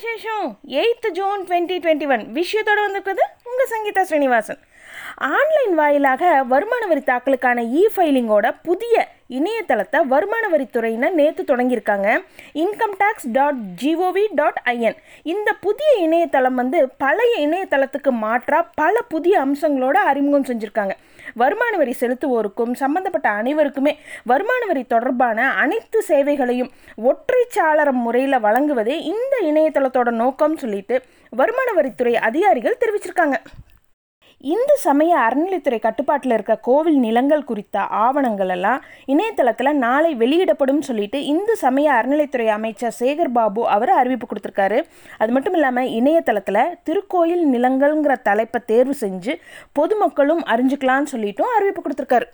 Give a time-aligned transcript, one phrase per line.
[0.00, 0.50] விசேஷம்?
[0.80, 4.60] Eighth June twenty twenty one விஷயத்தோடு வந்திருக்கிறது உங்கள் சங்கீதா ஸ்ரீனிவாசன்.
[5.36, 8.94] ஆன்லைன் வாயிலாக வருமான வரி தாக்கலுக்கான இ ஃபைலிங்கோட புதிய
[9.38, 12.08] இணையதளத்தை வருமான வரித்துறையினர் நேற்று தொடங்கியிருக்காங்க.
[12.62, 14.98] Income tax dot gov dot in
[15.34, 20.96] இந்த புதிய இணையதளம் வந்து பழைய இணையதளத்துக்கு மாற்றாக பல புதிய அம்சங்களோட அறிமுகம் செஞ்சுருக்காங்க.
[21.34, 26.70] வருமான வரி செலுத்துவோருக்கும் சம்பந்தப்பட்ட அனைவருக்குமே வருமான வரி தொடர்பான அனைத்து சேவைகளையும்
[27.10, 33.38] ஒற்றைச்சாளர முறையில் வழங்குவதே இந்த இணையதளத்தோட நோக்கம் சொல்லிட்டு வருமான வரித்துறை அதிகாரிகள் தெரிவிச்சிருக்காங்க.
[34.44, 41.56] இந்து சமய அறநிலைத்துறை கட்டுப்பாட்டில் இருக்க கோவில் நிலங்கள் குறித்த ஆவணங்கள் எல்லாம் இணையதளத்தில் நாளை வெளியிடப்படும் சொல்லிட்டு இந்து
[41.56, 44.78] சமய அறநிலைத்துறை அமைச்சர் சேகர் பாபு அவர் அறிவிப்பு கொடுத்துருக்காரு.
[45.18, 49.34] அது மட்டும் இல்லாமல் இணையதளத்தில் திருக்கோயில் நிலங்கள்ங்கிற தலைப்பை தேர்வு செஞ்சு
[49.72, 52.28] பொதுமக்களும் அறிஞ்சுக்கலாம்னு சொல்லிட்டும் அறிவிப்பு கொடுத்துருக்காரு.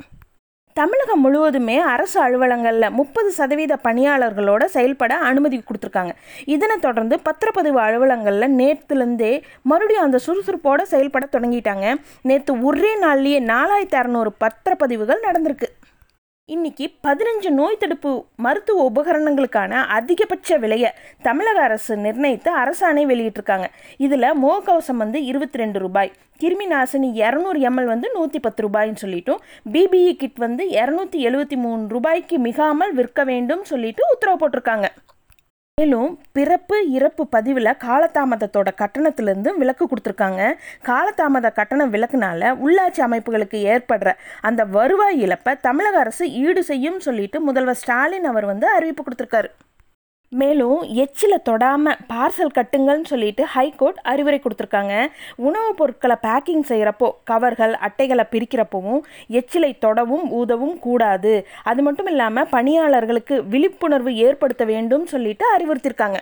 [0.78, 6.12] தமிழகம் முழுவதுமே அரசு அலுவலங்களில் முப்பது சதவீத பணியாளர்களோட செயல்பட அனுமதி கொடுத்துருக்காங்க.
[6.44, 11.94] இதனை தொடர்ந்து பத்திரப்பதிவு அலுவலங்களில் நேற்றுலேருந்தே மறுபடியும் அந்த சுறுசுறுப்போட செயல்பட தொடங்கிட்டாங்க.
[12.22, 15.70] நேற்று ஒரே நாள்லேயே நாலாயிரத்தி அறநூறு பத்திரப்பதிவுகள் நடந்திருக்கு.
[16.48, 20.90] இன்னைக்கு பதினஞ்சு நோய் தடுப்பு மருத்துவ உபகரணங்களுக்கான அதிகபட்ச விலையை
[21.22, 23.66] தமிழக அரசு நிர்ணயித்து அரசாணை வெளியிட்டிருக்காங்க.
[23.96, 29.42] இதில் முகக்கவசம் வந்து இருபத்தி ரெண்டு ரூபாய் கிருமி நாசினி இரநூறு எம்எல் வந்து நூற்றி பத்து ரூபாய்ன்னு சொல்லிட்டும்
[29.72, 34.88] பிபிஇ கிட் வந்து இரநூத்தி எழுபத்தி மூணு ரூபாய்க்கு மிகாமல் விற்க வேண்டும் சொல்லிட்டு உத்தரவு போட்டிருக்காங்க.
[35.80, 40.42] மேலும் பிறப்பு இறப்பு பதிவில் காலதாமதத்தோட கட்டணத்திலேருந்து விலக்கு கொடுத்துருக்காங்க.
[40.88, 44.14] காலதாமத கட்டண விலக்குனால உள்ளாட்சி அமைப்புகளுக்கு ஏற்படுற
[44.50, 49.50] அந்த வருவாய் இழப்பை தமிழக அரசு ஈடு செய்யும் சொல்லிட்டு முதல்வர் ஸ்டாலின் அவர் வந்து அறிவிப்பு கொடுத்துருக்காரு.
[50.32, 54.94] மேலும் எச்சில் தொடாமல் பார்சல் கட்டுங்கள்னு சொல்லிட்டு ஹைகோர்ட் அறிவுரை கொடுத்துருக்காங்க.
[55.36, 61.34] உணவுப் பொருட்களை பேக்கிங் செய்கிறப்போ கவர்கள் அட்டைகளை பிரிக்கிறப்பவும் எச்சிலை தொடவும் ஊதவும் கூடாது.
[61.62, 66.20] அது மட்டும் இல்லாமல் பணியாளர்களுக்கு விழிப்புணர்வு ஏற்படுத்த வேண்டும் சொல்லிட்டு அறிவுறுத்தியிருக்காங்க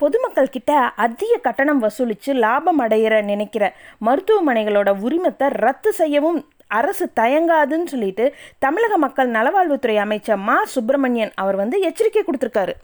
[0.00, 3.64] பொதுமக்கள் கிட்ட அதிக கட்டணம் வசூலித்து லாபம் அடையிற நினைக்கிற
[4.06, 6.38] மருத்துவமனைகளோட உரிமத்தை ரத்து செய்யவும்
[6.68, 10.64] அரசு தயங்காதுன்னு சொல்லிட்டு தமிழக மக்கள் நலவாழ்வுத்துறை அமைச்சர் மா.
[10.64, 12.74] சுப்பிரமணியன் அவர் வந்து எச்சரிக்கை கொடுத்துருக்காரு.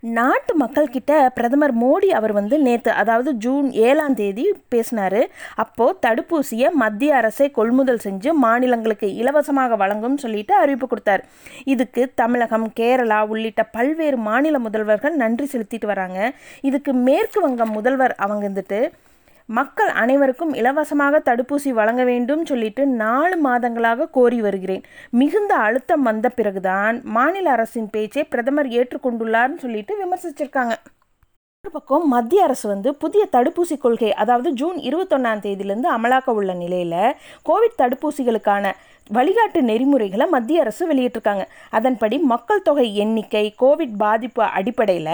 [0.00, 5.28] நாட்டு மக்கள்கிட்ட பிரதமர் மோடி அவர் வந்து நேற்று அதாவது ஜூன் ஏழாம் தேதி பேசினார்.
[5.54, 11.24] அப்போது தடுப்பூசியை மத்திய அரசை கொள்முதல் செஞ்சு மாநிலங்களுக்கு இலவசமாக வழங்கும் சொல்லிட்டு அறிவிப்பு கொடுத்தார்.
[11.64, 16.32] இதுக்கு தமிழகம் கேரளா உள்ளிட்ட பல்வேறு மாநில முதல்வர்கள் நன்றி செலுத்திட்டு வராங்க.
[16.60, 18.92] இதுக்கு மேற்கு வங்கம் முதல்வர் அவங்க வந்துட்டு
[19.58, 24.84] மக்கள் அனைவருக்கும் இலவசமாக தடுப்பூசி வழங்க வேண்டும் சொல்லிட்டு நாலு மாதங்களாக கோரி வருகிறேன்.
[25.20, 30.76] மிகுந்த அழுத்தம் வந்த பிறகுதான் மாநில அரசின் பேச்சை பிரதமர் ஏற்றுக்கொண்டுள்ளார்னு சொல்லிட்டு விமர்சிச்சிருக்காங்க.
[31.64, 36.96] ஒரு பக்கம் மத்திய அரசு வந்து புதிய தடுப்பூசி கொள்கை அதாவது ஜூன் இருபத்தொன்னாம் தேதியிலிருந்து அமலாக்க உள்ள நிலையில்
[37.48, 38.72] கோவிட் தடுப்பூசிகளுக்கான
[39.10, 41.44] வழிகாட்டு நெறிமுறைகளை மத்திய அரசு வெளியிட்டிருக்காங்க.
[41.70, 45.08] அதன்படி மக்கள் தொகை எண்ணிக்கை கோவிட் பாதிப்பு அடிப்படையில்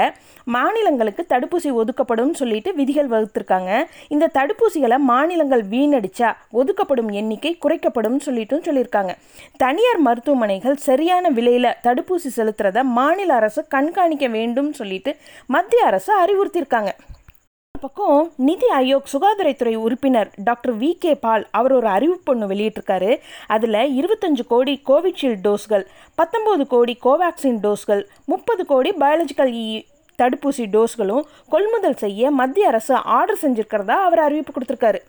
[0.47, 3.71] மாநிலங்களுக்கு தடுப்பூசி ஒதுக்கப்படும் சொல்லிட்டு விதிகள் வகுத்திருக்காங்க.
[4.09, 6.29] இந்த தடுப்பூசிகளை மாநிலங்கள் வீணடிச்சா
[6.61, 9.15] ஒதுக்கப்படும் எண்ணிக்கை குறைக்கப்படும் சொல்லிட்டும் சொல்லியிருக்காங்க.
[9.65, 15.13] தனியார் மருத்துவமனைகள் சரியான விலையில் தடுப்பூசி செலுத்துறத மாநில அரசு கண்காணிக்க வேண்டும் சொல்லிட்டு
[15.57, 16.91] மத்திய அரசு அறிவுறுத்தியிருக்காங்க.
[17.81, 23.11] பக்கம் நிதி ஆயோக் சுகாதாரத்துறை உறுப்பினர் டாக்டர் வி கே பால் அவர் ஒரு அறிவிப்பு ஒன்று வெளியிட்டிருக்காரு.
[23.47, 25.85] அதில் இருபத்தஞ்சு கோடி கோவிஷீல்டு டோஸ்கள்
[26.19, 29.67] பத்தொம்போது கோடி கோவேக்சின் டோஸ்கள் முப்பது கோடி பயாலஜிக்கல் இ
[30.23, 35.01] தடுப்பூசி டோஸ்களும் கொள்முதல் செய்ய மத்திய அரசு ஆர்டர் செஞ்சுருக்கிறதா அவர் அறிவிப்பு கொடுத்துருக்காரு.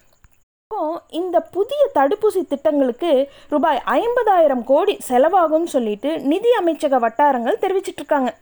[1.09, 3.12] இந்த புதிய தடுப்பூசி திட்டங்களுக்கு
[3.50, 8.34] ரூபாய் ஐம்பதாயிரம் கோடி செலவாகும்னு சொல்லிட்டு நிதி அமைச்சக வட்டாரங்கள் தெரிவிச்சிட்ருக்காங்க இருக்காங்க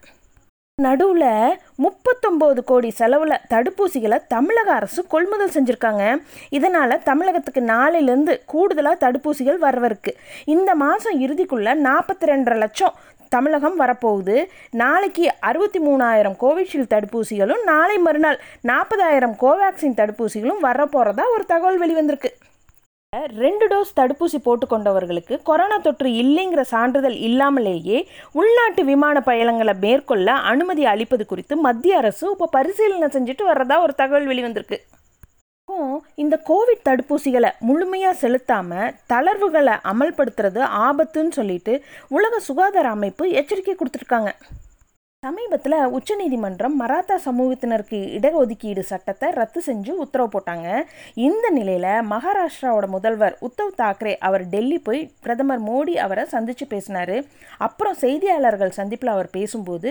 [0.84, 6.04] நடுவில் முப்பத்தொம்போது கோடி செலவில் தடுப்பூசிகளை தமிழக அரசு கொள்முதல் செஞ்சுருக்காங்க.
[6.58, 10.12] இதனால் தமிழகத்துக்கு நாளையிலேருந்து கூடுதலாக தடுப்பூசிகள் வரவிருக்கு.
[10.44, 12.94] இந்த மாதம் இறுதிக்குள்ளே நாற்பத்தி ரெண்டரை லட்சம்
[13.28, 14.36] தமிழகம் வரப்போகுது.
[14.82, 18.40] நாளைக்கு அறுபத்தி மூணாயிரம் கோவிஷீல்டு தடுப்பூசிகளும் நாளை மறுநாள்
[18.70, 22.32] நாற்பதாயிரம் கோவேக்சின் தடுப்பூசிகளும் வரப்போகிறதா ஒரு தகவல் வெளிவந்திருக்கு.
[23.42, 27.98] ரெண்டு டோஸ் தடுப்பூசி போட்டுக்கொண்டவர்களுக்கு கொரோனா தொற்று இல்லைங்கிற சான்றிதழ் இல்லாமலேயே
[28.40, 34.28] உள்நாட்டு விமான பயணங்களை மேற்கொள்ள அனுமதி அளிப்பது குறித்து மத்திய அரசு இப்போ பரிசீலனை செஞ்சுட்டு வர்றதா ஒரு தகவல்
[34.32, 34.78] வெளிவந்திருக்கு.
[36.22, 41.74] இந்த கோவிட் தடுப்பூசிகளை முழுமையாக செலுத்தாமல் தளர்வுகளை அமல்படுத்துறது ஆபத்துன்னு சொல்லிட்டு
[42.18, 44.32] உலக சுகாதார அமைப்பு எச்சரிக்கை கொடுத்துருக்காங்க.
[45.26, 50.66] சமீபத்தில் உச்சநீதிமன்றம் மராத்தா சமூகத்தினருக்கு இடஒதுக்கீடு சட்டத்தை ரத்து செஞ்சு உத்தரவு போட்டாங்க.
[51.24, 57.14] இந்த நிலையில் மகாராஷ்டிராவோட முதல்வர் உத்தவ் தாக்கரே அவர் டெல்லி போய் பிரதமர் மோடி அவரை சந்தித்து பேசினார்.
[57.66, 59.90] அப்புறம் செய்தியாளர்கள் சந்திப்பில் அவர் பேசும்போது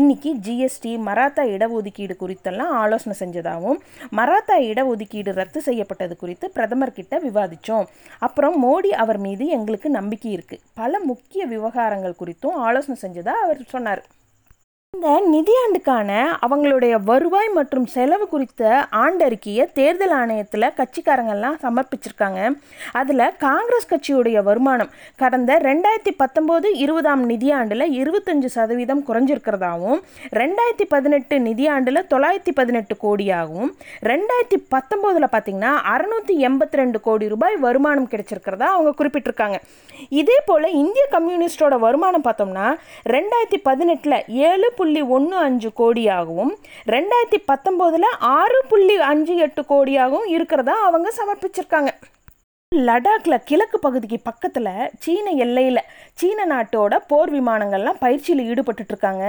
[0.00, 3.80] இன்னைக்கு ஜிஎஸ்டி மராத்தா இடஒதுக்கீடு குறித்தெல்லாம் ஆலோசனை செஞ்சதாகவும்
[4.20, 7.88] மராத்தா இடஒதுக்கீடு ரத்து செய்யப்பட்டது குறித்து பிரதமர் கிட்ட விவாதித்தோம்
[8.28, 14.04] அப்புறம் மோடி அவர் மீது எங்களுக்கு நம்பிக்கை இருக்குது பல முக்கிய விவகாரங்கள் குறித்தும் ஆலோசனை செஞ்சதாக அவர் சொன்னார்.
[14.96, 16.10] இந்த நிதியாண்டுக்கான
[16.44, 18.62] அவங்களுடைய வருவாய் மற்றும் செலவு குறித்த
[19.00, 22.40] ஆண்டறிக்கையை தேர்தல் ஆணையத்தில் கட்சிக்காரங்கள்லாம் சமர்ப்பிச்சிருக்காங்க.
[23.00, 24.90] அதில் காங்கிரஸ் கட்சியுடைய வருமானம்
[25.22, 30.00] கடந்த ரெண்டாயிரத்தி பத்தொம்போது இருபதாம் நிதியாண்டில் இருபத்தஞ்சு சதவீதம் குறைஞ்சிருக்கிறதாவும்
[30.40, 33.70] ரெண்டாயிரத்தி பதினெட்டு நிதியாண்டில் தொள்ளாயிரத்தி பதினெட்டு கோடியாகவும்
[34.12, 39.60] ரெண்டாயிரத்தி பத்தொம்போதில் பார்த்திங்கன்னா அறநூற்றி எண்பத்தி ரெண்டு கோடி ரூபாய் வருமானம் கிடைச்சிருக்கிறதா அவங்க குறிப்பிட்டிருக்காங்க.
[40.22, 42.66] இதே போல் இந்திய கம்யூனிஸ்டோட வருமானம் பார்த்தோம்னா
[43.14, 44.18] ரெண்டாயிரத்தி பதினெட்டில்
[44.50, 46.52] ஏழு புள்ளி ஒன்று அஞ்சு கோடியாகவும்
[46.94, 51.92] ரெண்டாயிரத்தி பத்தொம்போதில் ஆறு புள்ளி அஞ்சு எட்டு கோடியாகவும் இருக்கிறதா அவங்க சமர்ப்பிச்சிருக்காங்க.
[52.72, 54.66] லடாக்ல கிழக்கு பகுதிக்கு பக்கத்தில்
[54.98, 55.80] சீன எல்லையில்
[56.14, 59.24] சீன நாட்டோட போர் விமானங்கள்லாம் பயிற்சியில் ஈடுபட்டுட்ருக்காங்க.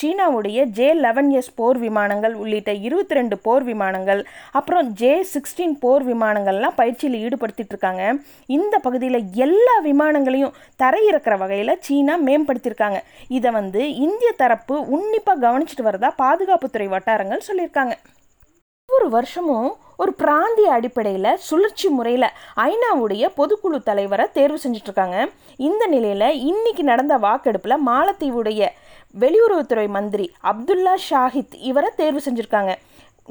[0.00, 4.20] சீனாவுடைய ஜே லெவன் எஸ் போர் விமானங்கள் உள்ளிட்ட இருபத்தி ரெண்டு போர் விமானங்கள்
[4.52, 8.04] அப்புறம் ஜே சிக்ஸ்டீன் போர் விமானங்கள்லாம் பயிற்சியில் ஈடுபடுத்திட்டு இருக்காங்க
[8.46, 16.10] இந்த பகுதியில் எல்லா விமானங்களையும் தரையிறக்கிற வகையில் சீனா மேம்படுத்தியிருக்காங்க இதை வந்து இந்திய தரப்பு உன்னிப்பாக கவனிச்சிட்டு வரதா
[16.24, 17.96] பாதுகாப்புத்துறை வட்டாரங்கள் சொல்லியிருக்காங்க.
[18.88, 19.70] ஒவ்வொரு வருஷமும்
[20.02, 22.28] ஒரு பிராந்திய அடிப்படையில் சுழற்சி முறையில்
[22.68, 25.18] ஐநாவுடைய பொதுக்குழு தலைவரை தேர்வு செஞ்சிட்ருக்காங்க.
[25.68, 28.70] இந்த நிலையில் இன்னைக்கு நடந்த வாக்கெடுப்பில் மாலத்தீவுடைய
[29.22, 32.74] வெளியுறவுத்துறை மந்திரி அப்துல்லா ஷாஹித் இவரை தேர்வு செஞ்சுருக்காங்க.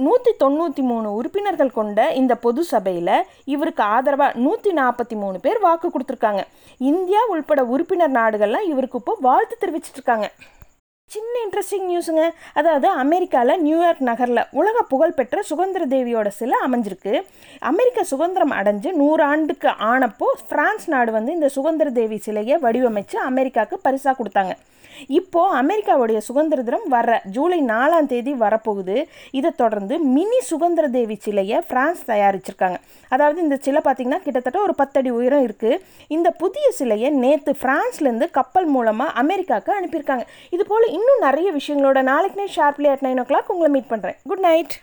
[0.06, 3.16] நூற்றி தொண்ணூற்றி மூணு உறுப்பினர்கள் கொண்ட இந்த பொது சபையில்
[3.54, 6.44] இவருக்கு ஆதரவாக நூற்றி நாற்பத்தி மூணு பேர் வாக்கு கொடுத்துருக்காங்க.
[6.92, 10.28] இந்தியா உள்பட உறுப்பினர் நாடுகள்லாம் இவருக்கு இப்போ வாழ்த்து தெரிவிச்சிட்ருக்காங்க.
[11.14, 12.24] சின்ன இன்ட்ரெஸ்டிங் நியூஸுங்க
[12.60, 17.14] அதாவது அமெரிக்காவில் நியூயார்க் நகரில் உலக புகழ்பெற்ற சுதந்திர தேவியோட சிலை அமைஞ்சிருக்கு.
[17.72, 24.16] அமெரிக்க சுதந்திரம் அடைஞ்சு நூறாண்டுக்கு ஆனப்போ ஃப்ரான்ஸ் நாடு வந்து இந்த சுதந்திர தேவி சிலையை வடிவமைச்சு அமெரிக்காவுக்கு பரிசாக
[24.20, 24.56] கொடுத்தாங்க.
[25.20, 28.98] இப்போது அமெரிக்காவுடைய சுதந்திர தினம் வர ஜூலை நாலாம் தேதி வரப்போகுது.
[29.40, 32.80] இதை தொடர்ந்து மினி சுதந்திர தேவி சிலையை பிரான்ஸ் தயாரிச்சிருக்காங்க.
[33.14, 35.82] அதாவது இந்த சிலை பார்த்திங்கன்னா கிட்டத்தட்ட ஒரு பத்தடி உயரம் இருக்குது
[36.18, 40.26] இந்த புதிய சிலையை நேற்று ஃப்ரான்ஸ்லேருந்து கப்பல் மூலமாக அமெரிக்காவுக்கு அனுப்பியிருக்காங்க.
[40.56, 44.46] இது போல் இன்னும் நிறைய விஷயங்களோட நாளைக்கு night sharply at nine o'clock உங்களை மீட் பண்ணுறேன் குட்
[44.50, 44.76] நைட்.